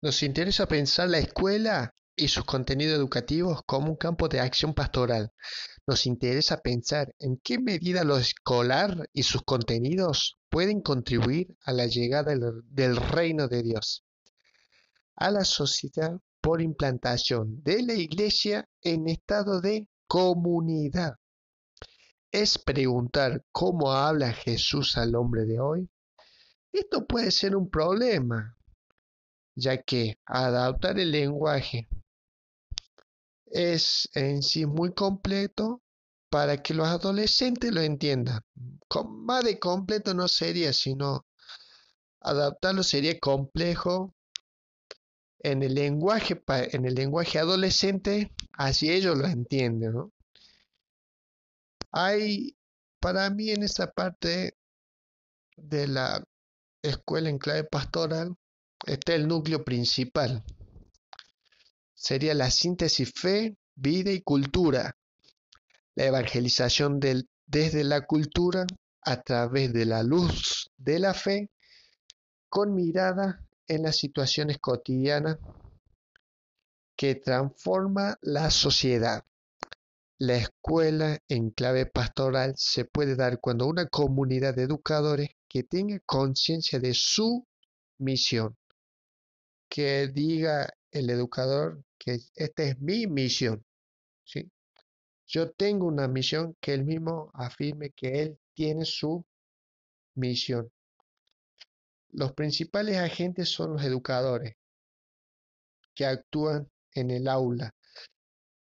Nos 0.00 0.22
interesa 0.22 0.66
pensar 0.66 1.08
la 1.08 1.18
escuela 1.18 1.94
y 2.14 2.28
sus 2.28 2.44
contenidos 2.44 2.96
educativos 2.96 3.62
como 3.66 3.90
un 3.90 3.96
campo 3.96 4.28
de 4.28 4.40
acción 4.40 4.74
pastoral. 4.74 5.32
Nos 5.86 6.06
interesa 6.06 6.60
pensar 6.60 7.14
en 7.18 7.38
qué 7.42 7.58
medida 7.58 8.04
lo 8.04 8.18
escolar 8.18 9.08
y 9.12 9.22
sus 9.22 9.42
contenidos 9.42 10.38
pueden 10.48 10.80
contribuir 10.82 11.56
a 11.62 11.72
la 11.72 11.86
llegada 11.86 12.34
del 12.70 12.96
reino 12.96 13.48
de 13.48 13.62
Dios 13.62 14.04
a 15.18 15.32
la 15.32 15.44
sociedad 15.44 16.20
por 16.40 16.62
implantación 16.62 17.60
de 17.64 17.82
la 17.82 17.94
iglesia 17.94 18.68
en 18.82 19.08
estado 19.08 19.60
de 19.60 19.88
comunidad. 20.06 21.16
Es 22.30 22.58
preguntar 22.58 23.44
cómo 23.50 23.92
habla 23.92 24.32
Jesús 24.32 24.96
al 24.96 25.16
hombre 25.16 25.44
de 25.44 25.58
hoy. 25.58 25.90
Esto 26.72 27.06
puede 27.06 27.32
ser 27.32 27.56
un 27.56 27.68
problema, 27.68 28.56
ya 29.58 29.82
que 29.82 30.18
adaptar 30.24 30.98
el 30.98 31.10
lenguaje 31.10 31.88
es 33.46 34.08
en 34.14 34.42
sí 34.42 34.66
muy 34.66 34.94
completo 34.94 35.82
para 36.30 36.62
que 36.62 36.74
los 36.74 36.86
adolescentes 36.86 37.72
lo 37.72 37.80
entiendan. 37.80 38.40
Más 39.08 39.44
de 39.44 39.58
completo 39.58 40.14
no 40.14 40.28
sería, 40.28 40.72
sino 40.72 41.26
adaptarlo 42.20 42.82
sería 42.82 43.18
complejo 43.18 44.14
en 45.40 45.62
el 45.62 45.74
lenguaje, 45.74 46.42
en 46.46 46.84
el 46.84 46.94
lenguaje 46.94 47.38
adolescente, 47.38 48.32
así 48.52 48.90
ellos 48.90 49.16
lo 49.16 49.26
entienden. 49.26 50.12
Hay, 51.90 52.56
para 53.00 53.28
mí 53.30 53.50
en 53.50 53.62
esta 53.62 53.90
parte 53.90 54.56
de 55.56 55.88
la 55.88 56.22
escuela 56.82 57.28
en 57.28 57.38
clave 57.38 57.64
pastoral, 57.64 58.36
está 58.86 59.14
el 59.14 59.28
núcleo 59.28 59.64
principal. 59.64 60.44
Sería 61.94 62.34
la 62.34 62.50
síntesis 62.50 63.12
fe, 63.12 63.56
vida 63.74 64.12
y 64.12 64.22
cultura. 64.22 64.96
La 65.94 66.04
evangelización 66.04 67.00
desde 67.00 67.84
la 67.84 68.06
cultura 68.06 68.66
a 69.02 69.22
través 69.22 69.72
de 69.72 69.84
la 69.84 70.02
luz 70.02 70.70
de 70.76 70.98
la 70.98 71.14
fe 71.14 71.50
con 72.48 72.74
mirada 72.74 73.44
en 73.66 73.82
las 73.82 73.96
situaciones 73.96 74.58
cotidianas 74.58 75.38
que 76.96 77.14
transforma 77.14 78.18
la 78.22 78.50
sociedad. 78.50 79.24
La 80.18 80.36
escuela 80.36 81.18
en 81.28 81.50
clave 81.50 81.86
pastoral 81.86 82.54
se 82.56 82.84
puede 82.84 83.14
dar 83.14 83.38
cuando 83.40 83.66
una 83.66 83.86
comunidad 83.86 84.54
de 84.54 84.64
educadores 84.64 85.30
que 85.48 85.62
tenga 85.62 86.00
conciencia 86.00 86.80
de 86.80 86.92
su 86.94 87.46
misión, 87.98 88.56
que 89.68 90.08
diga 90.08 90.68
el 90.90 91.10
educador 91.10 91.84
que 91.98 92.18
esta 92.34 92.62
es 92.62 92.80
mi 92.80 93.06
misión. 93.06 93.64
¿sí? 94.24 94.50
Yo 95.26 95.50
tengo 95.52 95.86
una 95.86 96.08
misión 96.08 96.56
que 96.60 96.74
él 96.74 96.84
mismo 96.84 97.30
afirme 97.34 97.90
que 97.90 98.22
él 98.22 98.38
tiene 98.54 98.84
su 98.84 99.24
misión. 100.14 100.70
Los 102.10 102.32
principales 102.32 102.96
agentes 102.96 103.50
son 103.50 103.74
los 103.74 103.84
educadores, 103.84 104.56
que 105.94 106.06
actúan 106.06 106.70
en 106.94 107.10
el 107.10 107.28
aula, 107.28 107.74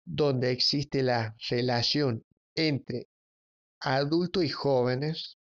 donde 0.04 0.52
existe 0.52 1.02
la 1.02 1.34
relación 1.50 2.24
entre 2.54 3.08
adultos 3.80 4.44
y 4.44 4.48
jóvenes, 4.48 5.38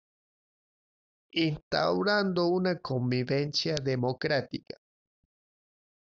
instaurando 1.31 2.47
una 2.47 2.77
convivencia 2.79 3.75
democrática 3.75 4.77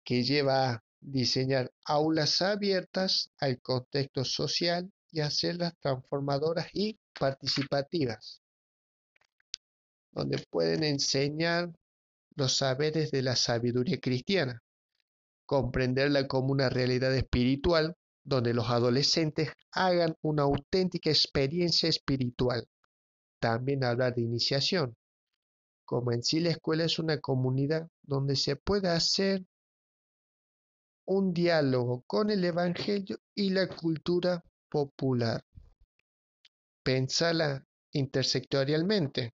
que 0.04 0.24
lleva 0.24 0.70
a 0.70 0.84
diseñar 1.00 1.72
aulas 1.86 2.42
abiertas 2.42 3.32
al 3.38 3.60
contexto 3.62 4.24
social 4.26 4.92
y 5.12 5.22
hacerlas 5.22 5.74
transformadoras 5.80 6.68
y 6.74 7.00
participativas 7.20 8.42
donde 10.12 10.46
pueden 10.50 10.84
enseñar 10.84 11.72
los 12.36 12.58
saberes 12.58 13.12
de 13.12 13.22
la 13.22 13.36
sabiduría 13.36 14.00
cristiana, 14.00 14.62
comprenderla 15.46 16.28
como 16.28 16.52
una 16.52 16.70
realidad 16.70 17.16
espiritual, 17.16 17.96
donde 18.24 18.54
los 18.54 18.70
adolescentes 18.70 19.50
hagan 19.72 20.16
una 20.22 20.44
auténtica 20.44 21.10
experiencia 21.10 21.90
espiritual. 21.90 22.68
También 23.40 23.84
hablar 23.84 24.14
de 24.14 24.22
iniciación, 24.22 24.96
como 25.86 26.12
en 26.12 26.24
sí 26.24 26.40
la 26.40 26.52
escuela 26.52 26.86
es 26.86 27.00
una 27.00 27.20
comunidad 27.20 27.88
donde 28.04 28.36
se 28.36 28.56
puede 28.56 28.90
hacer 28.90 29.44
un 31.06 31.34
diálogo 31.34 32.04
con 32.08 32.30
el 32.30 32.44
Evangelio 32.44 33.20
y 33.36 33.50
la 33.50 33.68
cultura 33.68 34.44
popular. 34.70 35.44
Pensala 36.84 37.66
intersectorialmente, 37.92 39.34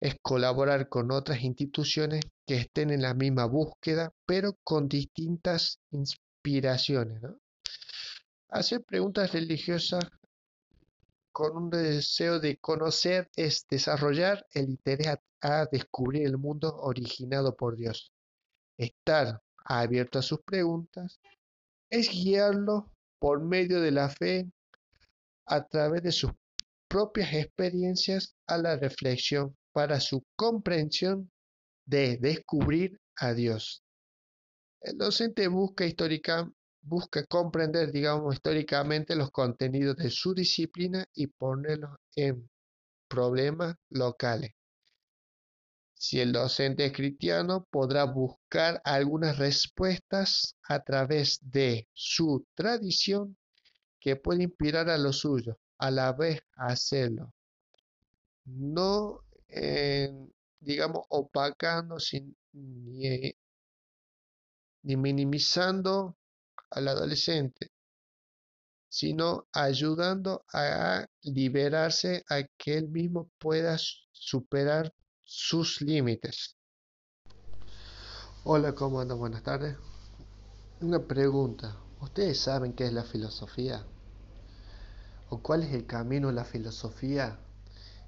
es 0.00 0.16
colaborar 0.22 0.88
con 0.88 1.10
otras 1.10 1.42
instituciones 1.42 2.22
que 2.46 2.56
estén 2.56 2.90
en 2.90 3.02
la 3.02 3.14
misma 3.14 3.44
búsqueda, 3.44 4.12
pero 4.24 4.56
con 4.64 4.88
distintas 4.88 5.78
inspiraciones. 5.90 7.20
Hacer 8.48 8.82
preguntas 8.82 9.32
religiosas 9.32 10.04
con 11.32 11.56
un 11.56 11.70
deseo 11.70 12.40
de 12.40 12.56
conocer 12.56 13.30
es 13.36 13.66
desarrollar 13.70 14.46
el 14.52 14.70
interés 14.70 15.18
a, 15.42 15.66
descubrir 15.70 16.26
el 16.26 16.36
mundo 16.36 16.74
originado 16.76 17.56
por 17.56 17.76
Dios. 17.76 18.12
Estar 18.76 19.40
abierto 19.64 20.18
a 20.18 20.22
sus 20.22 20.40
preguntas 20.42 21.20
es 21.90 22.10
guiarlo 22.10 22.90
por 23.18 23.42
medio 23.42 23.80
de 23.80 23.90
la 23.90 24.08
fe 24.08 24.50
a 25.46 25.66
través 25.66 26.02
de 26.02 26.12
sus 26.12 26.30
propias 26.88 27.32
experiencias 27.34 28.34
a 28.46 28.58
la 28.58 28.76
reflexión 28.76 29.56
para 29.72 30.00
su 30.00 30.24
comprensión 30.36 31.30
de 31.86 32.18
descubrir 32.18 33.00
a 33.16 33.34
Dios. 33.34 33.82
El 34.80 34.96
docente 34.96 35.46
busca, 35.48 35.86
busca 36.82 37.24
comprender, 37.26 37.92
digamos, 37.92 38.34
históricamente 38.34 39.14
los 39.14 39.30
contenidos 39.30 39.96
de 39.96 40.10
su 40.10 40.34
disciplina 40.34 41.04
y 41.14 41.26
ponerlos 41.26 41.96
en 42.16 42.48
problemas 43.08 43.74
locales. 43.90 44.52
Si 46.02 46.18
el 46.18 46.32
docente 46.32 46.86
es 46.86 46.92
cristiano, 46.94 47.66
podrá 47.70 48.04
buscar 48.04 48.80
algunas 48.84 49.36
respuestas 49.36 50.56
a 50.66 50.82
través 50.82 51.38
de 51.42 51.88
su 51.92 52.46
tradición 52.54 53.36
que 54.00 54.16
puede 54.16 54.44
inspirar 54.44 54.88
a 54.88 54.96
los 54.96 55.18
suyos, 55.18 55.56
a 55.76 55.90
la 55.90 56.14
vez 56.14 56.40
hacerlo. 56.56 57.34
No 58.46 59.20
digamos, 60.58 61.04
opacando 61.10 61.98
ni 62.54 63.36
minimizando 64.82 66.16
al 66.70 66.88
adolescente, 66.88 67.72
sino 68.88 69.46
ayudando 69.52 70.46
a 70.54 71.06
liberarse 71.24 72.24
a 72.30 72.42
que 72.56 72.78
él 72.78 72.88
mismo 72.88 73.30
pueda 73.36 73.76
superar 74.12 74.94
sus 75.32 75.80
límites. 75.80 76.56
Hola, 78.42 78.74
¿cómo 78.74 79.00
andan? 79.00 79.20
Buenas 79.20 79.44
tardes. 79.44 79.76
Una 80.80 80.98
pregunta. 80.98 81.76
¿Ustedes 82.00 82.40
saben 82.40 82.72
qué 82.72 82.86
es 82.86 82.92
la 82.92 83.04
filosofía? 83.04 83.86
¿O 85.28 85.38
cuál 85.38 85.62
es 85.62 85.72
el 85.72 85.86
camino 85.86 86.26
de 86.28 86.34
la 86.34 86.44
filosofía? 86.44 87.38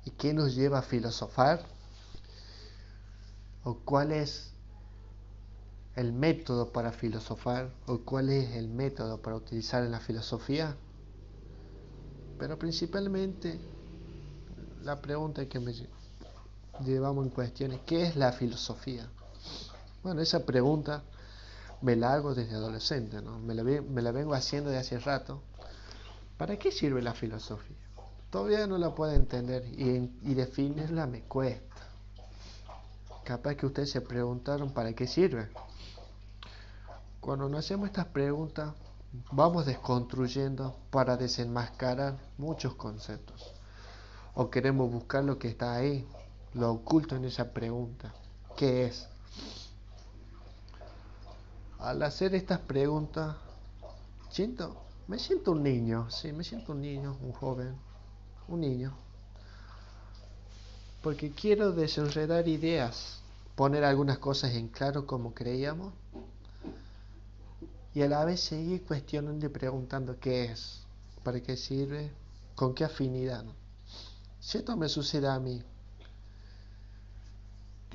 ¿Y 0.05 0.11
qué 0.11 0.35
nos 0.35 0.57
lleva 0.57 0.81
a 0.81 0.83
filosofar? 0.83 1.65
¿O 3.63 3.79
cuál 3.85 4.11
es 4.11 4.51
el 5.95 6.13
método 6.13 6.73
para 6.73 6.91
filosofar? 6.91 7.73
¿O 7.87 7.99
cuál 7.99 8.31
es 8.31 8.57
el 8.57 8.67
método 8.67 9.23
para 9.23 9.37
utilizar 9.37 9.85
en 9.85 9.93
la 9.93 10.01
filosofía? 10.01 10.77
Pero 12.41 12.59
principalmente 12.59 13.61
la 14.83 15.01
pregunta 15.01 15.49
que 15.49 15.61
me 15.61 15.73
llevamos 16.81 17.27
en 17.27 17.31
cuestión 17.31 17.73
es 17.73 17.81
¿qué 17.87 18.05
es 18.05 18.17
la 18.17 18.33
filosofía? 18.33 19.09
Bueno, 20.03 20.21
esa 20.21 20.45
pregunta 20.45 21.03
me 21.81 21.97
la 21.97 22.15
hago 22.15 22.35
desde 22.35 22.55
adolescente, 22.55 23.21
¿no? 23.23 23.39
me, 23.39 23.55
la, 23.55 23.63
me 23.63 24.03
la 24.03 24.13
vengo 24.13 24.35
haciendo 24.35 24.71
de 24.71 24.79
hace 24.79 24.99
rato. 24.99 25.43
¿Para 26.39 26.59
qué 26.59 26.73
sirve 26.73 27.03
la 27.03 27.15
filosofía? 27.15 27.77
Todavía 28.33 28.67
no 28.67 28.79
la 28.79 28.95
puedo 28.95 29.13
entender 29.13 29.63
y, 29.77 30.35
definirla 30.35 31.07
me 31.07 31.21
cuesta. 31.21 31.83
Capaz 33.25 33.57
que 33.57 33.67
ustedes 33.67 33.91
se 33.91 34.01
preguntaron 34.01 34.73
para 34.73 34.95
qué 34.95 35.07
sirve. 35.07 35.51
Cuando 37.21 37.49
nos 37.49 37.61
hacemos 37.61 37.89
estas 37.89 38.07
preguntas, 38.07 38.73
vamos 39.31 39.67
desconstruyendo 39.67 40.75
para 40.91 41.19
desenmascarar 41.19 42.17
muchos 42.39 42.75
conceptos. 42.75 43.53
O 44.35 44.49
queremos 44.49 44.91
buscar 44.91 45.23
lo 45.25 45.39
que 45.39 45.49
está 45.49 45.75
ahí, 45.75 46.09
lo 46.55 46.73
oculto 46.73 47.17
en 47.17 47.25
esa 47.25 47.53
pregunta. 47.53 48.13
¿Qué 48.57 48.87
es? 48.87 49.09
al 51.83 52.01
hacer 52.05 52.33
estas 52.37 52.61
preguntas, 52.61 53.35
siento, 54.31 54.77
me 55.09 55.19
siento 55.19 55.51
un 55.51 55.65
niño, 55.65 56.09
sí, 56.11 56.33
me 56.33 56.45
siento 56.45 56.73
un 56.73 56.81
niño, 56.81 57.17
un 57.21 57.33
joven, 57.33 57.75
un 58.47 58.61
niño. 58.61 58.95
Porque 61.03 61.33
quiero 61.33 61.73
desenredar 61.73 62.47
ideas, 62.47 63.21
poner 63.57 63.83
algunas 63.83 64.19
cosas 64.19 64.55
en 64.55 64.69
claro 64.69 65.09
como 65.09 65.35
creíamos 65.35 65.93
y 67.95 68.03
a 68.03 68.09
la 68.09 68.25
vez 68.25 68.41
seguir 68.41 68.85
cuestionando 68.85 69.45
y 69.45 69.49
preguntando 69.49 70.21
qué 70.21 70.45
es, 70.45 70.85
para 71.25 71.41
qué 71.41 71.57
sirve, 71.57 72.13
con 72.55 72.75
qué 72.75 72.85
afinidad. 72.85 73.45
Si 74.39 74.63
me 74.77 74.89
sucede 74.89 75.27
a 75.27 75.41
mí 75.41 75.65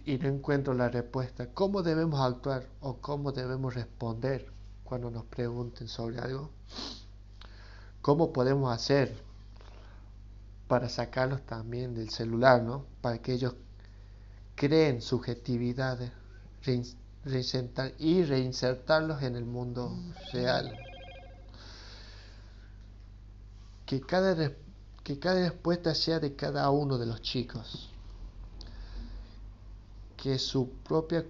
y 0.08 0.18
no 0.20 0.30
encuentro 0.30 0.74
la 0.74 0.88
respuesta, 0.88 1.48
¿cómo 1.54 1.84
debemos 1.84 2.22
actuar 2.22 2.66
o 2.80 2.96
cómo 3.02 3.34
debemos 3.34 3.76
responder 3.76 4.50
cuando 4.86 5.12
nos 5.12 5.26
pregunten 5.26 5.90
sobre 5.90 6.18
algo? 6.20 6.50
¿Cómo 8.02 8.32
podemos 8.32 8.74
hacer 8.74 9.14
para 10.70 10.88
sacarlos 10.88 11.42
también 11.42 11.94
del 11.94 12.10
celular, 12.10 12.64
¿no? 12.64 12.86
Para 13.02 13.18
que 13.18 13.34
ellos 13.34 13.56
creen 14.56 15.02
subjetividades 15.02 16.10
y 18.00 18.24
reinsertarlos 18.24 19.24
en 19.24 19.36
el 19.36 19.44
mundo 19.44 19.94
real. 20.32 20.74
Que 23.86 24.00
cada, 24.00 24.54
que 25.04 25.20
cada 25.20 25.50
respuesta 25.50 25.94
sea 25.94 26.22
de 26.22 26.34
cada 26.34 26.70
uno 26.70 26.98
de 26.98 27.08
los 27.08 27.22
chicos. 27.22 27.92
Que 30.28 30.40
su 30.40 30.70
propia 30.84 31.26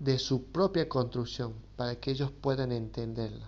de 0.00 0.18
su 0.18 0.46
propia 0.46 0.88
construcción 0.88 1.54
para 1.76 1.94
que 1.94 2.10
ellos 2.10 2.32
puedan 2.32 2.72
entenderla. 2.72 3.46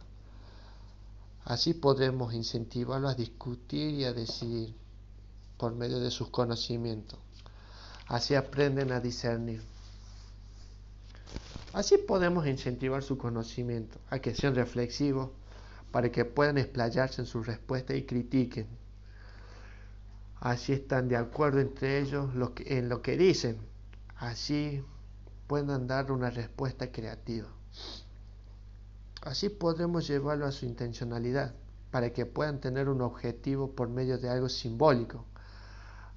Así 1.43 1.75
podremos 1.75 2.33
incentivarlos 2.33 3.11
a 3.11 3.17
discutir 3.17 3.95
y 3.95 4.05
a 4.05 4.13
decidir 4.13 4.73
por 5.57 5.75
medio 5.75 5.99
de 5.99 6.13
sus 6.13 6.31
conocimientos. 6.31 7.19
Así 8.07 8.37
aprenden 8.37 8.93
a 8.93 9.01
discernir. 9.01 9.65
Así 11.73 11.99
podemos 11.99 12.47
incentivar 12.47 13.03
su 13.03 13.19
conocimiento, 13.19 13.99
a 14.11 14.21
que 14.21 14.33
sean 14.33 14.55
reflexivos, 14.55 15.31
para 15.91 16.13
que 16.13 16.25
puedan 16.25 16.57
explayarse 16.57 17.21
en 17.21 17.27
sus 17.27 17.49
respuestas 17.49 17.97
y 17.97 18.05
critiquen. 18.05 18.69
Así 20.39 20.73
están 20.73 21.09
de 21.09 21.17
acuerdo 21.17 21.59
entre 21.59 21.99
ellos 21.99 22.31
en 22.65 22.89
lo 22.89 23.03
que 23.03 23.17
dicen. 23.17 23.68
Así 24.19 24.85
puedan 25.47 25.87
dar 25.87 26.13
una 26.13 26.31
respuesta 26.31 26.91
creativa. 26.93 27.49
Así 29.23 29.49
podremos 29.49 30.07
llevarlo 30.07 30.47
a 30.47 30.53
su 30.53 30.67
intencionalidad, 30.67 31.55
para 31.91 32.13
que 32.13 32.27
puedan 32.27 32.61
tener 32.61 32.89
un 32.89 33.01
objetivo 33.01 33.73
por 33.73 33.89
medio 33.89 34.19
de 34.19 34.29
algo 34.29 34.49
simbólico, 34.49 35.25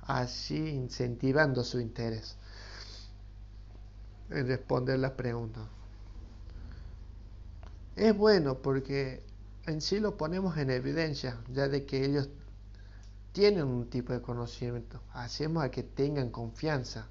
así 0.02 0.70
incentivando 0.70 1.64
su 1.64 1.80
interés 1.80 2.38
en 4.30 4.48
responder 4.48 5.00
las 5.00 5.12
preguntas. 5.12 5.64
Es 7.96 8.16
bueno 8.16 8.62
porque 8.62 9.24
en 9.66 9.82
sí 9.82 10.00
lo 10.00 10.18
ponemos 10.18 10.58
en 10.58 10.70
evidencia, 10.70 11.38
ya 11.54 11.68
de 11.68 11.86
que 11.86 12.06
ellos 12.06 12.30
tienen 13.34 13.66
un 13.66 13.90
tipo 13.90 14.14
de 14.14 14.22
conocimiento. 14.22 15.02
Hacemos 15.14 15.64
a 15.64 15.72
que 15.72 15.84
tengan 15.84 16.30
confianza. 16.30 17.08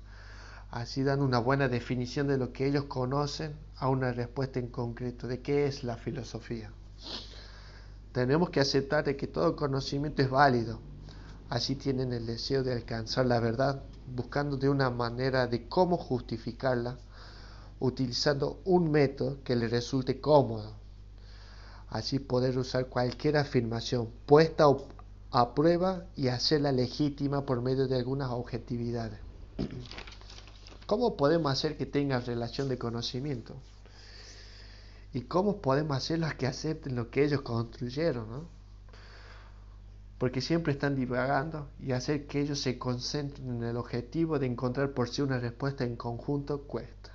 Así 0.70 1.02
dan 1.02 1.22
una 1.22 1.38
buena 1.38 1.68
definición 1.68 2.28
de 2.28 2.38
lo 2.38 2.52
que 2.52 2.66
ellos 2.66 2.84
conocen 2.84 3.56
a 3.76 3.88
una 3.88 4.12
respuesta 4.12 4.58
en 4.58 4.68
concreto 4.68 5.26
de 5.26 5.40
qué 5.40 5.66
es 5.66 5.84
la 5.84 5.96
filosofía. 5.96 6.70
Tenemos 8.12 8.50
que 8.50 8.60
aceptar 8.60 9.04
de 9.04 9.16
que 9.16 9.26
todo 9.26 9.56
conocimiento 9.56 10.22
es 10.22 10.30
válido, 10.30 10.80
Así 11.50 11.74
tienen 11.74 12.12
el 12.12 12.26
deseo 12.26 12.62
de 12.62 12.72
alcanzar 12.72 13.26
la 13.26 13.40
verdad, 13.40 13.82
buscando 14.14 14.56
de 14.56 14.68
una 14.68 14.88
manera 14.88 15.48
de 15.48 15.66
cómo 15.66 15.96
justificarla, 15.96 16.96
utilizando 17.80 18.60
un 18.64 18.88
método 18.92 19.38
que 19.42 19.56
les 19.56 19.68
resulte 19.68 20.20
cómodo. 20.20 20.74
Así 21.88 22.20
poder 22.20 22.56
usar 22.56 22.86
cualquier 22.86 23.36
afirmación 23.36 24.08
puesta 24.26 24.64
a 25.32 25.54
prueba 25.54 26.04
y 26.14 26.28
hacerla 26.28 26.70
legítima 26.70 27.44
por 27.44 27.62
medio 27.62 27.88
de 27.88 27.96
algunas 27.96 28.30
objetividades. 28.30 29.18
¿Cómo 30.90 31.16
podemos 31.16 31.52
hacer 31.52 31.76
que 31.76 31.86
tengan 31.86 32.26
relación 32.26 32.68
de 32.68 32.76
conocimiento? 32.76 33.54
¿Y 35.14 35.20
cómo 35.20 35.62
podemos 35.62 35.96
hacerlos 35.96 36.34
que 36.34 36.48
acepten 36.48 36.96
lo 36.96 37.12
que 37.12 37.22
ellos 37.22 37.42
construyeron? 37.42 38.28
¿no? 38.28 38.44
porque 40.18 40.40
siempre 40.40 40.72
están 40.72 40.96
divagando 40.96 41.68
y 41.78 41.92
hacer 41.92 42.26
que 42.26 42.40
ellos 42.40 42.60
se 42.60 42.76
concentren 42.76 43.58
en 43.58 43.62
el 43.62 43.76
objetivo 43.76 44.40
de 44.40 44.46
encontrar 44.46 44.90
por 44.90 45.08
sí 45.08 45.22
una 45.22 45.38
respuesta 45.38 45.84
en 45.84 45.94
conjunto 45.94 46.62
cuesta. 46.62 47.12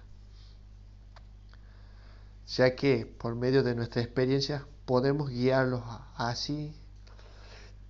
Ya 2.47 2.77
que 2.77 3.05
por 3.05 3.35
medio 3.35 3.61
de 3.61 3.75
nuestra 3.75 4.01
experiencia 4.01 4.65
podemos 4.85 5.29
guiarlos 5.31 5.83
así, 6.15 6.73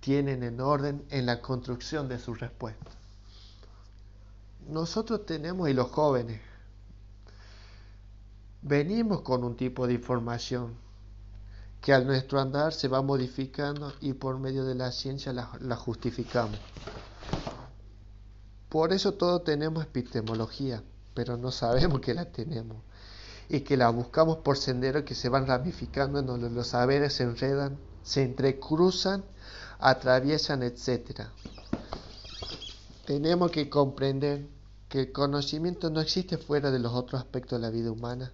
tienen 0.00 0.42
en 0.42 0.60
orden 0.60 1.04
en 1.10 1.26
la 1.26 1.40
construcción 1.40 2.08
de 2.08 2.18
su 2.18 2.34
respuesta. 2.34 2.90
Nosotros 4.68 5.24
tenemos, 5.24 5.68
y 5.68 5.74
los 5.74 5.90
jóvenes, 5.90 6.40
venimos 8.62 9.20
con 9.20 9.44
un 9.44 9.56
tipo 9.56 9.86
de 9.86 9.94
información 9.94 10.74
que 11.80 11.92
al 11.92 12.04
nuestro 12.04 12.40
andar 12.40 12.72
se 12.72 12.88
va 12.88 13.00
modificando 13.00 13.92
y 14.00 14.14
por 14.14 14.40
medio 14.40 14.64
de 14.64 14.74
la 14.74 14.90
ciencia 14.90 15.32
la, 15.32 15.76
justificamos. 15.76 16.58
Por 18.68 18.92
eso 18.92 19.14
todos 19.14 19.44
tenemos 19.44 19.84
epistemología, 19.84 20.82
pero 21.14 21.36
no 21.36 21.52
sabemos 21.52 22.00
que 22.00 22.14
la 22.14 22.24
tenemos 22.32 22.78
y 23.48 23.60
que 23.60 23.76
la 23.76 23.88
buscamos 23.90 24.38
por 24.38 24.56
senderos 24.56 25.04
que 25.04 25.14
se 25.14 25.28
van 25.28 25.46
ramificando 25.46 26.18
en 26.18 26.26
donde 26.26 26.50
los 26.50 26.66
saberes 26.66 27.12
se 27.12 27.22
enredan, 27.22 27.78
se 28.02 28.24
entrecruzan, 28.24 29.24
atraviesan, 29.78 30.64
etc. 30.64 31.20
Tenemos 33.06 33.52
que 33.52 33.70
comprender 33.70 34.55
que 34.88 35.00
el 35.00 35.12
conocimiento 35.12 35.90
no 35.90 36.00
existe 36.00 36.38
fuera 36.38 36.70
de 36.70 36.78
los 36.78 36.92
otros 36.92 37.20
aspectos 37.20 37.60
de 37.60 37.66
la 37.66 37.70
vida 37.70 37.90
humana 37.90 38.32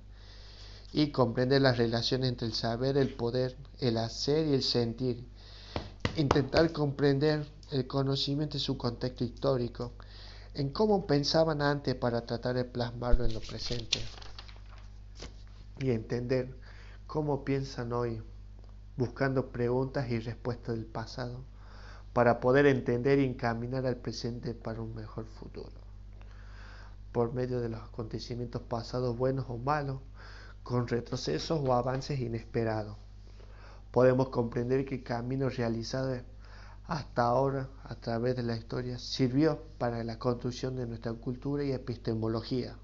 y 0.92 1.10
comprender 1.10 1.62
las 1.62 1.78
relaciones 1.78 2.28
entre 2.28 2.46
el 2.46 2.52
saber, 2.52 2.98
el 2.98 3.14
poder, 3.14 3.56
el 3.80 3.96
hacer 3.96 4.46
y 4.46 4.54
el 4.54 4.62
sentir. 4.62 5.26
Intentar 6.16 6.70
comprender 6.72 7.46
el 7.70 7.86
conocimiento 7.86 8.58
y 8.58 8.60
su 8.60 8.76
contexto 8.76 9.24
histórico, 9.24 9.92
en 10.54 10.68
cómo 10.68 11.06
pensaban 11.06 11.62
antes 11.62 11.94
para 11.94 12.26
tratar 12.26 12.56
de 12.56 12.66
plasmarlo 12.66 13.24
en 13.24 13.32
lo 13.32 13.40
presente. 13.40 14.00
Y 15.78 15.90
entender 15.90 16.54
cómo 17.06 17.44
piensan 17.44 17.94
hoy, 17.94 18.22
buscando 18.98 19.48
preguntas 19.48 20.10
y 20.10 20.18
respuestas 20.18 20.74
del 20.74 20.84
pasado, 20.84 21.42
para 22.12 22.40
poder 22.40 22.66
entender 22.66 23.18
y 23.18 23.24
encaminar 23.24 23.86
al 23.86 23.96
presente 23.96 24.52
para 24.52 24.82
un 24.82 24.94
mejor 24.94 25.24
futuro. 25.24 25.81
Por 27.12 27.34
medio 27.34 27.60
de 27.60 27.68
los 27.68 27.80
acontecimientos 27.80 28.62
pasados 28.62 29.16
buenos 29.16 29.46
o 29.48 29.58
malos, 29.58 30.00
con 30.62 30.88
retrocesos 30.88 31.60
o 31.62 31.74
avances 31.74 32.18
inesperados. 32.20 32.96
Podemos 33.90 34.30
comprender 34.30 34.84
que 34.84 34.96
el 34.96 35.02
camino 35.02 35.48
realizado 35.50 36.18
hasta 36.86 37.22
ahora 37.22 37.68
a 37.84 37.94
través 37.94 38.36
de 38.36 38.42
la 38.42 38.56
historia 38.56 38.98
sirvió 38.98 39.62
para 39.78 40.02
la 40.04 40.18
construcción 40.18 40.76
de 40.76 40.86
nuestra 40.86 41.12
cultura 41.12 41.64
y 41.64 41.72
epistemología. 41.72 42.76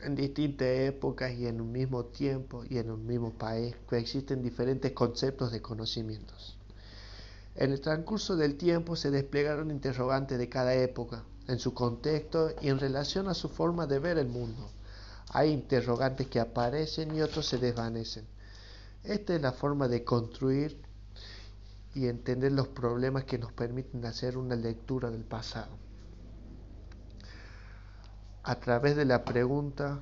En 0.00 0.14
distintas 0.14 0.68
épocas 0.68 1.32
y 1.32 1.46
en 1.46 1.60
un 1.60 1.72
mismo 1.72 2.04
tiempo 2.06 2.64
y 2.68 2.78
en 2.78 2.90
un 2.90 3.06
mismo 3.06 3.32
país 3.32 3.74
coexisten 3.86 4.42
diferentes 4.42 4.92
conceptos 4.92 5.50
de 5.50 5.62
conocimientos. 5.62 6.58
En 7.56 7.72
el 7.72 7.80
transcurso 7.80 8.36
del 8.36 8.56
tiempo 8.56 8.96
se 8.96 9.10
desplegaron 9.10 9.70
interrogantes 9.70 10.38
de 10.38 10.48
cada 10.48 10.74
época, 10.74 11.24
en 11.48 11.58
su 11.58 11.74
contexto 11.74 12.50
y 12.60 12.68
en 12.68 12.78
relación 12.78 13.28
a 13.28 13.34
su 13.34 13.48
forma 13.48 13.86
de 13.86 13.98
ver 13.98 14.18
el 14.18 14.28
mundo 14.28 14.70
hay 15.34 15.50
interrogantes 15.50 16.28
que 16.28 16.38
aparecen 16.38 17.14
y 17.14 17.20
otros 17.20 17.46
se 17.46 17.58
desvanecen. 17.58 18.24
Esta 19.02 19.34
es 19.34 19.42
la 19.42 19.50
forma 19.50 19.88
de 19.88 20.04
construir 20.04 20.80
y 21.94 22.06
entender 22.06 22.52
los 22.52 22.68
problemas 22.68 23.24
que 23.24 23.38
nos 23.38 23.52
permiten 23.52 24.04
hacer 24.06 24.38
una 24.38 24.54
lectura 24.54 25.10
del 25.10 25.24
pasado. 25.24 25.76
A 28.44 28.54
través 28.60 28.94
de 28.94 29.04
la 29.04 29.24
pregunta 29.24 30.00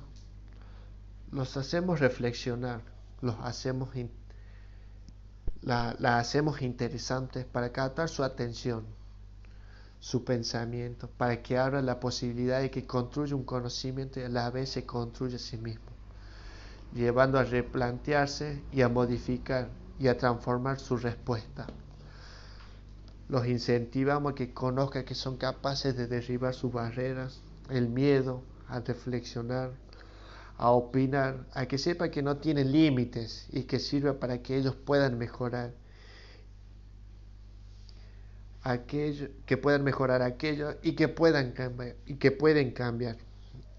los 1.31 1.57
hacemos 1.57 1.99
reflexionar, 1.99 2.81
los 3.21 3.35
hacemos 3.41 3.89
la, 5.61 5.95
la 5.97 6.19
hacemos 6.19 6.61
interesantes 6.61 7.45
para 7.45 7.71
captar 7.71 8.07
su 8.07 8.23
atención 8.23 8.85
su 10.03 10.25
pensamiento, 10.25 11.09
para 11.17 11.41
que 11.41 11.57
abra 11.57 11.81
la 11.81 12.01
posibilidad 12.01 12.59
de 12.59 12.69
que 12.69 12.85
construya 12.85 13.37
un 13.37 13.45
conocimiento 13.45 14.19
y 14.19 14.23
a 14.23 14.27
la 14.27 14.49
vez 14.49 14.67
se 14.67 14.85
construya 14.85 15.37
a 15.37 15.39
sí 15.39 15.57
mismo. 15.57 15.93
llevando 16.93 17.39
a 17.39 17.45
replantearse 17.45 18.61
y 18.73 18.81
a 18.81 18.89
modificar 18.89 19.69
y 19.97 20.09
a 20.09 20.17
transformar 20.17 20.77
su 20.77 20.97
respuesta. 20.97 21.67
Los 23.29 23.47
incentivamos 23.47 24.33
a 24.33 24.35
que 24.35 24.53
conozcan 24.53 25.05
que 25.05 25.15
son 25.15 25.37
capaces 25.37 25.95
de 25.95 26.07
derribar 26.07 26.53
sus 26.53 26.73
barreras, 26.73 27.41
el 27.69 27.87
miedo, 27.87 28.43
a 28.67 28.81
reflexionar, 28.81 29.71
a 30.57 30.69
opinar, 30.71 31.45
a 31.53 31.65
que 31.65 31.77
sepan 31.77 32.11
que 32.11 32.21
no 32.21 32.35
tienen 32.35 32.73
límites 32.73 33.47
y 33.53 33.63
que 33.63 33.79
sirva 33.79 34.19
para 34.19 34.43
que 34.43 34.57
ellos 34.57 34.75
puedan 34.75 35.17
mejorar 35.17 35.71
aquello, 38.63 39.27
que 39.45 39.57
puedan 39.57 39.83
mejorar 39.83 40.21
aquello 40.21 40.75
y 40.81 40.93
que 40.93 41.07
puedan 41.07 41.51
cambiar 41.51 41.95
y 42.05 42.15
que 42.15 42.31
pueden 42.31 42.71
cambiar. 42.71 43.17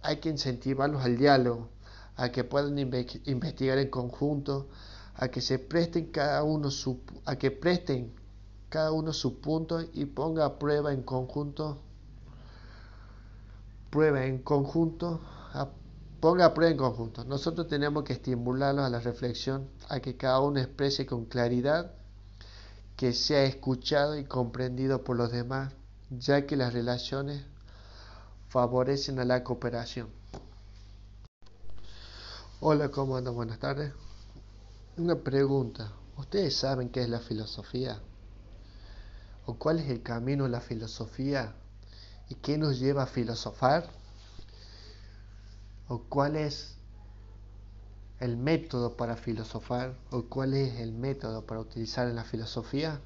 Hay 0.03 0.19
que 0.19 0.29
incentivarlos 0.29 1.03
al 1.05 1.17
diálogo, 1.17 1.69
a 2.17 2.31
que 2.31 2.45
puedan 2.45 2.79
investigar 2.79 3.79
en 3.79 3.89
conjunto, 3.89 4.69
a 5.17 5.29
que 5.29 5.41
se 5.41 5.59
presten 5.59 6.07
cada 6.07 6.43
uno 6.45 6.71
su, 6.71 7.01
a 7.25 7.37
que 7.37 7.51
presten 7.51 8.13
cada 8.75 8.91
uno 8.91 9.13
su 9.13 9.41
punto 9.41 9.81
y 9.93 10.05
ponga 10.05 10.59
prueba 10.59 10.93
en 10.93 11.03
conjunto 11.03 11.79
prueba 13.89 14.25
en 14.27 14.39
conjunto 14.39 15.21
ponga 16.19 16.47
a 16.47 16.55
prueba 16.55 16.73
en 16.73 16.77
conjunto 16.77 17.25
nosotros 17.25 17.69
tenemos 17.69 18.03
que 18.03 18.15
estimularlos 18.15 18.85
a 18.85 18.89
la 18.89 18.99
reflexión 18.99 19.69
a 19.89 20.01
que 20.01 20.17
cada 20.17 20.41
uno 20.41 20.59
exprese 20.59 21.07
con 21.07 21.27
claridad 21.27 21.93
que 22.97 23.13
sea 23.13 23.45
escuchado 23.45 24.19
y 24.19 24.25
comprendido 24.25 25.05
por 25.05 25.17
los 25.17 25.33
demás 25.33 25.73
ya 26.11 26.47
que 26.47 26.57
las 26.57 26.73
relaciones 26.73 27.45
favorecen 28.49 29.19
a 29.19 29.25
la 29.25 29.43
cooperación 29.43 30.09
hola 32.61 32.91
cómo 32.91 33.17
andan 33.17 33.35
buenas 33.35 33.59
tardes 33.59 33.93
una 34.97 35.17
pregunta. 35.17 35.93
¿Ustedes 36.17 36.57
saben 36.57 36.89
qué 36.89 37.03
es 37.03 37.09
la 37.09 37.19
filosofía? 37.19 38.01
¿O 39.45 39.55
cuál 39.55 39.81
es 39.81 39.91
el 39.91 40.03
camino 40.03 40.45
de 40.45 40.51
la 40.51 40.61
filosofía? 40.61 41.53
¿Y 42.29 42.37
qué 42.37 42.57
nos 42.57 42.79
lleva 42.79 43.03
a 43.03 43.07
filosofar? 43.07 43.91
¿O 45.89 46.05
cuál 46.05 46.37
es 46.37 46.74
el 48.25 48.39
método 48.39 48.97
para 48.97 49.17
filosofar? 49.17 49.95
¿O 50.11 50.23
cuál 50.23 50.55
es 50.55 50.81
el 50.81 50.93
método 50.93 51.43
para 51.43 51.61
utilizar 51.61 52.09
en 52.09 52.17
la 52.17 52.25
filosofía? 52.25 52.99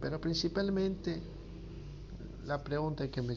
Pero 0.00 0.20
principalmente 0.20 1.22
la 2.44 2.64
pregunta 2.64 3.08
que 3.08 3.22
me 3.22 3.36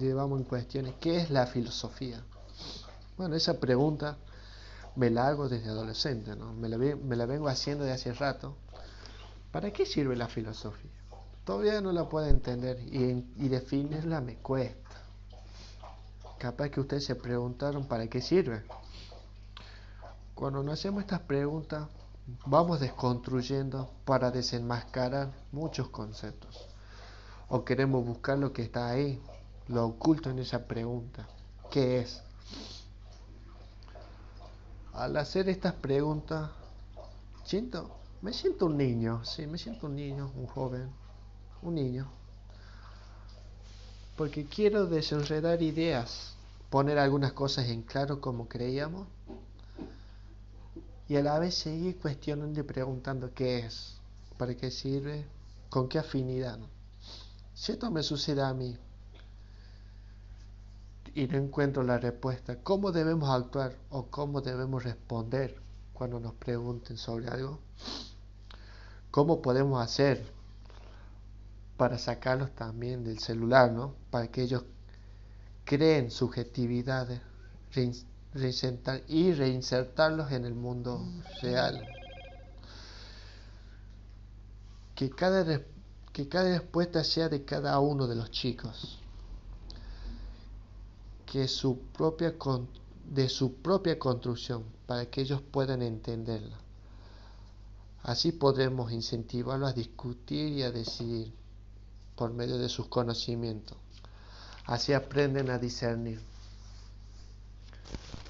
llevamos 0.00 0.40
en 0.40 0.44
cuestión 0.44 0.86
es 0.86 0.94
¿qué 1.00 1.18
es 1.18 1.30
la 1.30 1.46
filosofía? 1.46 2.24
Bueno, 3.16 3.36
esa 3.36 3.60
pregunta 3.60 4.16
me 4.96 5.10
la 5.10 5.28
hago 5.28 5.48
desde 5.48 5.68
adolescente, 5.68 6.34
¿no? 6.34 6.52
me, 6.52 6.68
la, 6.68 6.76
me 6.76 7.14
la 7.14 7.26
vengo 7.26 7.46
haciendo 7.46 7.84
de 7.84 7.92
hace 7.92 8.12
rato. 8.12 8.56
¿Para 9.52 9.72
qué 9.72 9.86
sirve 9.86 10.16
la 10.16 10.26
filosofía? 10.26 10.90
Todavía 11.44 11.80
no 11.80 11.92
la 11.92 12.08
puedo 12.08 12.26
entender 12.26 12.80
y, 12.80 13.24
y 13.36 13.48
definirla 13.48 14.20
me 14.20 14.34
cuesta. 14.38 15.02
Capaz 16.38 16.70
que 16.70 16.80
ustedes 16.80 17.04
se 17.04 17.14
preguntaron 17.14 17.86
para 17.86 18.08
qué 18.08 18.20
sirve. 18.20 18.64
Cuando 20.34 20.62
nos 20.62 20.74
hacemos 20.74 21.02
estas 21.02 21.20
preguntas, 21.20 21.88
vamos 22.46 22.80
desconstruyendo 22.80 23.90
para 24.04 24.30
desenmascarar 24.30 25.32
muchos 25.52 25.88
conceptos. 25.88 26.68
O 27.48 27.64
queremos 27.64 28.04
buscar 28.04 28.38
lo 28.38 28.52
que 28.52 28.62
está 28.62 28.88
ahí, 28.88 29.20
lo 29.68 29.86
oculto 29.86 30.30
en 30.30 30.38
esa 30.38 30.66
pregunta. 30.66 31.28
¿Qué 31.70 32.00
es? 32.00 32.22
al 34.94 35.16
hacer 35.16 35.48
estas 35.48 35.74
preguntas, 35.74 36.50
siento, 37.44 37.90
me 38.22 38.32
siento 38.32 38.66
un 38.66 38.76
niño, 38.76 39.24
sí, 39.24 39.46
me 39.46 39.58
siento 39.58 39.88
un 39.88 39.96
niño, 39.96 40.30
un 40.36 40.46
joven, 40.46 40.88
un 41.62 41.74
niño. 41.74 42.08
Porque 44.16 44.46
quiero 44.46 44.86
desenredar 44.86 45.62
ideas, 45.62 46.36
poner 46.70 46.98
algunas 46.98 47.32
cosas 47.32 47.68
en 47.68 47.82
claro 47.82 48.20
como 48.20 48.48
creíamos, 48.48 49.08
y 51.08 51.16
a 51.16 51.22
la 51.22 51.38
vez 51.38 51.54
seguir 51.54 51.98
cuestionando 51.98 52.60
y 52.60 52.62
preguntando 52.62 53.32
qué 53.34 53.60
es, 53.60 53.98
para 54.38 54.54
qué 54.54 54.70
sirve, 54.70 55.26
con 55.70 55.88
qué 55.88 55.98
afinidad. 55.98 56.58
Si 57.54 57.72
esto 57.72 57.90
me 57.90 58.02
sucede 58.02 58.42
a 58.42 58.52
mí, 58.54 58.76
y 61.14 61.28
no 61.28 61.38
encuentro 61.38 61.82
la 61.82 61.98
respuesta. 61.98 62.56
¿Cómo 62.62 62.90
debemos 62.90 63.30
actuar 63.30 63.76
o 63.90 64.06
cómo 64.06 64.40
debemos 64.40 64.82
responder 64.82 65.56
cuando 65.92 66.18
nos 66.18 66.34
pregunten 66.34 66.96
sobre 66.96 67.28
algo? 67.28 67.60
¿Cómo 69.10 69.40
podemos 69.40 69.82
hacer 69.82 70.26
para 71.76 71.98
sacarlos 71.98 72.50
también 72.52 73.04
del 73.04 73.20
celular, 73.20 73.70
¿no? 73.70 73.94
Para 74.10 74.28
que 74.28 74.42
ellos 74.42 74.64
creen 75.64 76.10
subjetividades 76.10 77.20
y 79.08 79.32
reinsertarlos 79.32 80.32
en 80.32 80.44
el 80.44 80.54
mundo 80.54 81.04
real. 81.40 81.86
Que 84.94 85.10
cada, 85.10 85.60
que 86.12 86.28
cada 86.28 86.58
respuesta 86.58 87.04
sea 87.04 87.28
de 87.28 87.44
cada 87.44 87.78
uno 87.78 88.06
de 88.06 88.16
los 88.16 88.30
chicos 88.30 88.98
que 91.34 91.48
su 91.48 91.78
propia 91.92 92.32
de 93.10 93.28
su 93.28 93.54
propia 93.54 93.98
construcción 93.98 94.62
para 94.86 95.06
que 95.06 95.22
ellos 95.22 95.42
puedan 95.42 95.82
entenderla. 95.82 96.56
Así 98.04 98.30
podremos 98.30 98.92
incentivarlos 98.92 99.70
a 99.70 99.72
discutir 99.72 100.52
y 100.52 100.62
a 100.62 100.70
decidir 100.70 101.32
por 102.14 102.32
medio 102.32 102.56
de 102.56 102.68
sus 102.68 102.86
conocimientos. 102.86 103.76
Así 104.66 104.92
aprenden 104.92 105.50
a 105.50 105.58
discernir. 105.58 106.20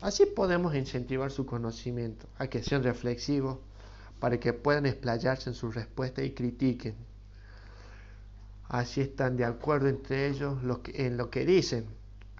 Así 0.00 0.26
podemos 0.26 0.74
incentivar 0.74 1.30
su 1.30 1.46
conocimiento, 1.46 2.26
a 2.38 2.46
que 2.48 2.62
sean 2.62 2.82
reflexivos, 2.82 3.58
para 4.20 4.38
que 4.38 4.52
puedan 4.52 4.86
explayarse 4.86 5.50
en 5.50 5.54
su 5.54 5.70
respuesta 5.70 6.22
y 6.22 6.32
critiquen. 6.32 6.94
Así 8.68 9.00
están 9.00 9.36
de 9.36 9.44
acuerdo 9.44 9.88
entre 9.88 10.28
ellos 10.28 10.58
en 10.94 11.16
lo 11.16 11.30
que 11.30 11.44
dicen 11.44 11.86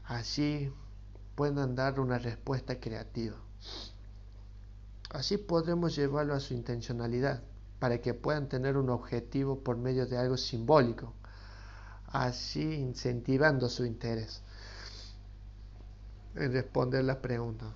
Así 0.04 0.70
puedan 1.34 1.74
dar 1.74 1.98
una 1.98 2.18
respuesta 2.18 2.78
creativa. 2.78 3.36
Así 5.10 5.38
podremos 5.38 5.96
llevarlo 5.96 6.34
a 6.34 6.40
su 6.40 6.54
intencionalidad, 6.54 7.42
para 7.78 8.00
que 8.00 8.14
puedan 8.14 8.48
tener 8.48 8.76
un 8.76 8.90
objetivo 8.90 9.60
por 9.60 9.76
medio 9.76 10.06
de 10.06 10.18
algo 10.18 10.36
simbólico, 10.36 11.14
así 12.06 12.74
incentivando 12.74 13.68
su 13.68 13.84
interés 13.84 14.42
en 16.36 16.52
responder 16.52 17.04
las 17.04 17.16
preguntas. 17.18 17.68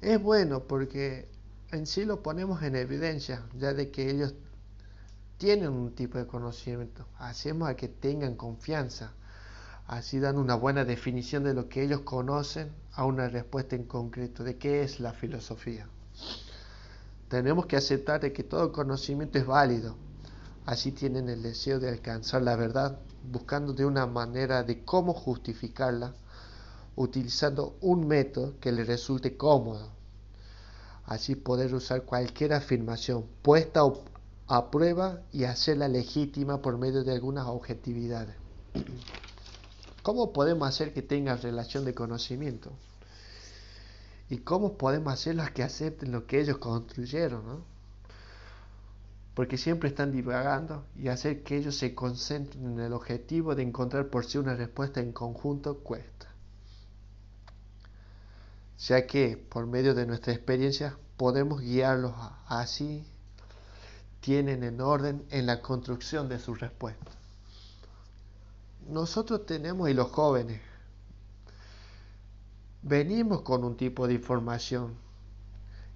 Es 0.00 0.22
bueno 0.22 0.64
porque 0.64 1.28
en 1.70 1.86
sí 1.86 2.04
lo 2.04 2.22
ponemos 2.22 2.62
en 2.62 2.76
evidencia, 2.76 3.42
ya 3.56 3.72
de 3.72 3.90
que 3.90 4.10
ellos 4.10 4.34
tienen 5.38 5.70
un 5.70 5.94
tipo 5.94 6.18
de 6.18 6.26
conocimiento. 6.26 7.06
Hacemos 7.18 7.68
a 7.68 7.76
que 7.76 7.88
tengan 7.88 8.36
confianza 8.36 9.12
Así 9.86 10.18
dan 10.18 10.38
una 10.38 10.54
buena 10.54 10.84
definición 10.84 11.44
de 11.44 11.52
lo 11.52 11.68
que 11.68 11.82
ellos 11.82 12.00
conocen 12.00 12.72
a 12.94 13.04
una 13.04 13.28
respuesta 13.28 13.76
en 13.76 13.84
concreto 13.84 14.42
de 14.42 14.56
qué 14.56 14.82
es 14.82 14.98
la 14.98 15.12
filosofía. 15.12 15.86
Tenemos 17.28 17.66
que 17.66 17.76
aceptar 17.76 18.20
de 18.20 18.32
que 18.32 18.44
todo 18.44 18.72
conocimiento 18.72 19.38
es 19.38 19.46
válido. 19.46 19.96
Así 20.64 20.92
tienen 20.92 21.28
el 21.28 21.42
deseo 21.42 21.80
de 21.80 21.90
alcanzar 21.90 22.40
la 22.40 22.56
verdad, 22.56 22.98
buscando 23.30 23.74
de 23.74 23.84
una 23.84 24.06
manera 24.06 24.62
de 24.62 24.84
cómo 24.84 25.12
justificarla, 25.12 26.14
utilizando 26.96 27.76
un 27.80 28.06
método 28.06 28.54
que 28.60 28.72
les 28.72 28.86
resulte 28.86 29.36
cómodo. 29.36 29.90
Así 31.06 31.34
poder 31.34 31.74
usar 31.74 32.02
cualquier 32.02 32.54
afirmación 32.54 33.26
puesta 33.42 33.82
a 34.46 34.70
prueba 34.70 35.20
y 35.32 35.44
hacerla 35.44 35.88
legítima 35.88 36.62
por 36.62 36.78
medio 36.78 37.04
de 37.04 37.12
algunas 37.12 37.46
objetividades. 37.46 38.36
¿Cómo 40.02 40.32
podemos 40.32 40.68
hacer 40.68 40.92
que 40.92 41.02
tengan 41.02 41.40
relación 41.40 41.84
de 41.84 41.94
conocimiento? 41.94 42.70
¿Y 44.28 44.38
cómo 44.38 44.76
podemos 44.76 45.12
hacerlos 45.12 45.50
que 45.50 45.62
acepten 45.62 46.12
lo 46.12 46.26
que 46.26 46.40
ellos 46.40 46.58
construyeron? 46.58 47.64
Porque 49.34 49.58
siempre 49.58 49.88
están 49.88 50.12
divagando 50.12 50.84
y 50.96 51.08
hacer 51.08 51.42
que 51.42 51.56
ellos 51.56 51.76
se 51.76 51.94
concentren 51.94 52.72
en 52.72 52.80
el 52.80 52.92
objetivo 52.92 53.54
de 53.54 53.62
encontrar 53.62 54.08
por 54.08 54.24
sí 54.24 54.38
una 54.38 54.54
respuesta 54.54 55.00
en 55.00 55.12
conjunto 55.12 55.78
cuesta. 55.78 56.33
Ya 58.88 59.06
que 59.06 59.36
por 59.36 59.66
medio 59.66 59.94
de 59.94 60.06
nuestra 60.06 60.32
experiencia 60.32 60.96
podemos 61.16 61.60
guiarlos 61.60 62.14
así, 62.46 63.06
tienen 64.20 64.62
en 64.62 64.80
orden 64.80 65.24
en 65.30 65.46
la 65.46 65.60
construcción 65.60 66.28
de 66.28 66.38
su 66.38 66.54
respuesta 66.54 67.10
nosotros 68.88 69.46
tenemos, 69.46 69.88
y 69.88 69.94
los 69.94 70.10
jóvenes, 70.10 70.60
venimos 72.82 73.42
con 73.42 73.64
un 73.64 73.76
tipo 73.76 74.06
de 74.06 74.14
información 74.14 74.94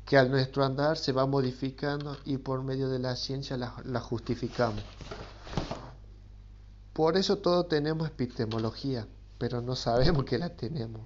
que 0.05 0.17
al 0.17 0.31
nuestro 0.31 0.65
andar 0.65 0.97
se 0.97 1.13
va 1.13 1.27
modificando 1.27 2.17
y 2.25 2.39
por 2.39 2.63
medio 2.63 2.89
de 2.89 2.99
la 2.99 3.15
ciencia 3.15 3.57
la, 3.59 3.75
la 3.85 4.01
justificamos. 4.01 4.83
Por 6.95 7.17
eso 7.17 7.39
todos 7.39 7.69
tenemos 7.69 8.09
epistemología, 8.09 9.07
pero 9.37 9.61
no 9.61 9.77
sabemos 9.77 10.25
que 10.29 10.39
la 10.39 10.49
tenemos 10.49 11.03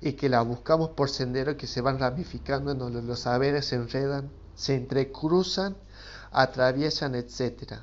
y 0.00 0.12
que 0.12 0.28
la 0.28 0.42
buscamos 0.42 0.90
por 0.90 1.10
senderos 1.10 1.56
que 1.56 1.66
se 1.66 1.80
van 1.80 1.98
ramificando 1.98 2.72
en 2.72 2.78
donde 2.78 3.02
los 3.02 3.20
saberes 3.20 3.66
se 3.66 3.76
enredan, 3.76 4.30
se 4.54 4.74
entrecruzan, 4.74 5.76
atraviesan, 6.32 7.14
etc. 7.14 7.74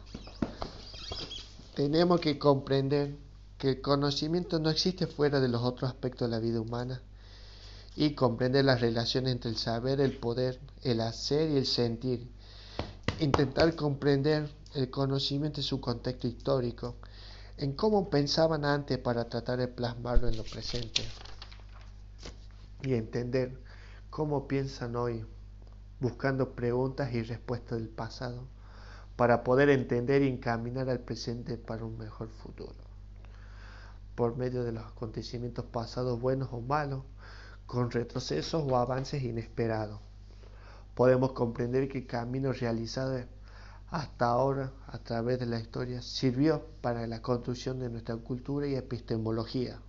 Tenemos 1.75 2.20
que 2.20 2.38
comprender 2.38 3.15
que 3.58 3.70
el 3.70 3.82
conocimiento 3.82 4.60
no 4.60 4.70
existe 4.70 5.08
fuera 5.08 5.39
de 5.39 5.48
los 5.48 5.63
otros 5.63 5.89
aspectos 5.89 6.29
de 6.29 6.36
la 6.36 6.39
vida 6.39 6.62
humana 6.62 7.01
y 7.96 8.13
comprender 8.13 8.65
las 8.65 8.82
relaciones 8.82 9.32
entre 9.32 9.51
el 9.51 9.58
saber, 9.58 10.01
el 10.01 10.17
poder, 10.17 10.60
el 10.82 11.01
hacer 11.01 11.50
y 11.50 11.58
el 11.58 11.65
sentir. 11.65 12.29
Intentar 13.20 13.75
comprender 13.75 14.50
el 14.74 14.89
conocimiento 14.89 15.60
y 15.60 15.63
su 15.63 15.79
contexto 15.79 16.27
histórico, 16.27 16.96
en 17.58 17.74
cómo 17.74 18.10
pensaban 18.10 18.65
antes 18.65 18.98
para 18.98 19.29
tratar 19.29 19.60
de 19.60 19.67
plasmarlo 19.67 20.27
en 20.27 20.38
lo 20.38 20.43
presente. 20.43 21.03
Y 22.83 22.95
entender 22.95 23.57
cómo 24.09 24.47
piensan 24.47 24.95
hoy, 24.95 25.25
buscando 25.99 26.53
preguntas 26.53 27.13
y 27.13 27.23
respuestas 27.23 27.79
del 27.79 27.89
pasado, 27.89 28.45
para 29.15 29.43
poder 29.43 29.69
entender 29.69 30.21
y 30.21 30.27
encaminar 30.27 30.89
al 30.89 30.99
presente 30.99 31.57
para 31.57 31.85
un 31.85 31.97
mejor 31.97 32.27
futuro. 32.27 32.75
Por 34.15 34.35
medio 34.35 34.63
de 34.63 34.73
los 34.73 34.85
acontecimientos 34.85 35.65
pasados 35.65 36.19
buenos 36.19 36.49
o 36.51 36.59
malos, 36.59 37.03
con 37.65 37.89
retrocesos 37.89 38.63
o 38.67 38.75
avances 38.75 39.23
inesperados. 39.23 39.99
Podemos 40.93 41.31
comprender 41.31 41.87
que 41.87 41.99
el 41.99 42.05
camino 42.05 42.51
realizado 42.51 43.23
hasta 43.89 44.25
ahora 44.25 44.73
a 44.87 44.99
través 44.99 45.39
de 45.39 45.45
la 45.45 45.59
historia 45.59 46.01
sirvió 46.01 46.65
para 46.81 47.07
la 47.07 47.21
construcción 47.21 47.79
de 47.79 47.89
nuestra 47.89 48.17
cultura 48.17 48.67
y 48.67 48.75
epistemología. 48.75 49.79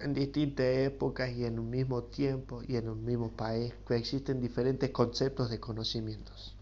En 0.00 0.14
distintas 0.14 0.64
épocas 0.64 1.30
y 1.30 1.44
en 1.44 1.58
un 1.58 1.68
mismo 1.68 2.04
tiempo 2.04 2.62
y 2.66 2.76
en 2.76 2.88
un 2.88 3.04
mismo 3.04 3.30
país 3.30 3.74
coexisten 3.84 4.40
diferentes 4.40 4.88
conceptos 4.90 5.50
de 5.50 5.60
conocimientos. 5.60 6.56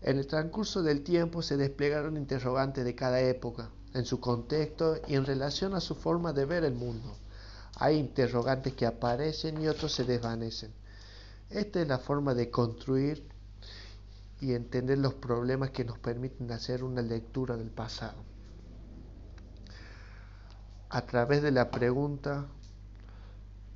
En 0.00 0.16
el 0.16 0.26
transcurso 0.26 0.82
del 0.82 1.02
tiempo 1.02 1.42
se 1.42 1.58
desplegaron 1.58 2.16
interrogantes 2.16 2.86
de 2.86 2.94
cada 2.94 3.20
época, 3.20 3.68
en 3.92 4.06
su 4.06 4.18
contexto 4.18 4.96
y 5.06 5.16
en 5.16 5.26
relación 5.26 5.74
a 5.74 5.80
su 5.80 5.94
forma 5.94 6.32
de 6.32 6.46
ver 6.46 6.64
el 6.64 6.72
mundo. 6.72 7.14
Hay 7.74 7.98
interrogantes 7.98 8.72
que 8.72 8.86
aparecen 8.86 9.60
y 9.60 9.68
otros 9.68 9.92
se 9.92 10.04
desvanecen. 10.04 10.72
Esta 11.50 11.82
es 11.82 11.88
la 11.88 11.98
forma 11.98 12.32
de 12.32 12.50
construir 12.50 13.28
y 14.40 14.54
entender 14.54 14.96
los 14.96 15.12
problemas 15.12 15.70
que 15.70 15.84
nos 15.84 15.98
permiten 15.98 16.50
hacer 16.50 16.82
una 16.82 17.02
lectura 17.02 17.58
del 17.58 17.70
pasado. 17.70 18.24
A 20.90 21.02
través 21.02 21.42
de 21.42 21.50
la 21.50 21.70
pregunta 21.70 22.46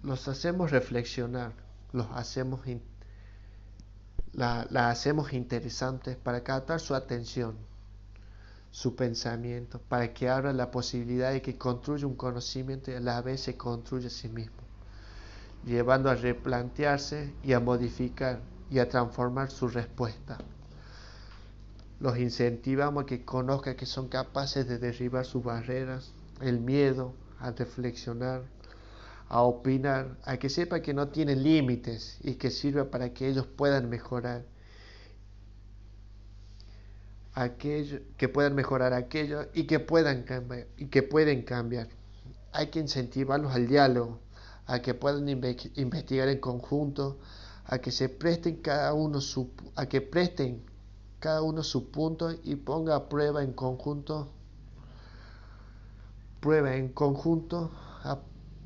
los 0.03 0.29
hacemos 0.29 0.71
reflexionar, 0.71 1.53
los 1.93 2.07
hacemos 2.13 2.61
la, 4.33 4.63
hacemos 4.89 5.33
interesantes 5.35 6.17
para 6.17 6.43
captar 6.43 6.81
su 6.81 6.95
atención 6.95 7.55
su 8.71 8.97
pensamiento, 8.97 9.79
para 9.87 10.15
que 10.15 10.31
abra 10.31 10.55
la 10.55 10.71
posibilidad 10.71 11.31
de 11.31 11.43
que 11.43 11.59
construya 11.59 12.07
un 12.07 12.17
conocimiento 12.17 12.91
y 12.91 12.95
a 12.95 13.01
la 13.01 13.21
vez 13.21 13.43
se 13.43 13.59
construya 13.59 14.07
a 14.07 14.11
sí 14.11 14.31
mismo, 14.31 14.63
llevando 15.67 16.09
a 16.09 16.15
replantearse 16.15 17.35
y 17.45 17.53
a 17.53 17.61
modificar 17.61 18.41
y 18.71 18.79
a 18.79 18.89
transformar 18.89 19.51
su 19.51 19.69
respuesta. 19.69 20.39
Los 22.01 22.17
incentivamos 22.17 23.03
a 23.05 23.07
que 23.07 23.27
conozcan 23.27 23.77
que 23.77 23.85
son 23.85 24.09
capaces 24.09 24.67
de 24.67 24.79
derribar 24.79 25.27
sus 25.27 25.45
barreras, 25.45 26.11
el 26.43 26.61
miedo, 26.61 27.15
a 27.39 27.51
reflexionar, 27.53 28.43
a 29.29 29.43
opinar, 29.43 30.17
a 30.25 30.37
que 30.37 30.49
sepan 30.49 30.83
que 30.83 30.95
no 30.95 31.09
tienen 31.09 31.43
límites 31.43 32.19
y 32.23 32.35
que 32.35 32.51
sirva 32.51 32.91
para 32.91 33.13
que 33.15 33.29
ellos 33.29 33.47
puedan 33.47 33.89
mejorar 33.89 34.45
aquello, 37.35 38.01
que 38.17 38.29
puedan 38.29 38.55
mejorar 38.55 38.93
aquello 38.93 39.49
y 39.55 39.65
que 39.65 39.81
puedan 39.81 40.23
cambiar 40.23 40.67
y 40.77 40.87
que 40.87 41.03
pueden 41.03 41.43
cambiar. 41.43 41.89
Hay 42.53 42.67
que 42.69 42.81
incentivarlos 42.81 43.55
al 43.55 43.67
diálogo, 43.67 44.21
a 44.67 44.81
que 44.81 44.95
puedan 44.95 45.29
investigar 45.29 46.29
en 46.29 46.39
conjunto, 46.39 47.19
a 47.65 47.79
que 47.79 47.91
se 47.91 48.09
presten 48.09 48.57
cada 48.57 48.93
uno 48.93 49.21
su 49.21 49.51
a 49.77 49.87
que 49.87 50.01
presten 50.01 50.63
cada 51.21 51.43
uno 51.43 51.63
su 51.63 51.91
punto 51.91 52.33
y 52.43 52.57
ponga 52.57 52.97
a 52.97 53.09
prueba 53.09 53.43
en 53.43 53.53
conjunto 53.53 54.31
prueba 56.43 56.75
en 56.75 56.89
conjunto 56.89 57.71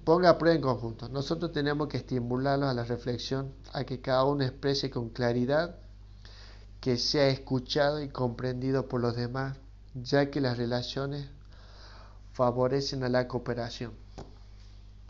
ponga 0.07 0.31
a 0.31 0.39
prueba 0.39 0.55
en 0.55 0.63
conjunto. 0.63 1.09
Nosotros 1.09 1.51
tenemos 1.51 1.89
que 1.89 1.97
estimularlos 1.97 2.69
a 2.69 2.75
la 2.75 2.85
reflexión, 2.85 3.53
a 3.73 3.83
que 3.83 4.01
cada 4.01 4.25
uno 4.25 4.45
exprese 4.45 4.89
con 4.89 5.11
claridad 5.11 5.75
que 6.81 6.97
sea 6.97 7.27
escuchado 7.27 8.01
y 8.01 8.09
comprendido 8.09 8.87
por 8.87 9.01
los 9.01 9.17
demás, 9.17 9.59
ya 9.95 10.31
que 10.31 10.41
las 10.41 10.59
relaciones 10.59 11.29
favorecen 12.33 13.03
a 13.03 13.09
la 13.09 13.27
cooperación. 13.27 14.06